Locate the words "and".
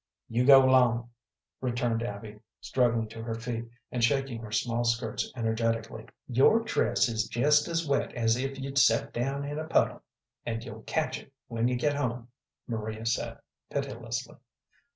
3.91-4.03, 10.43-10.63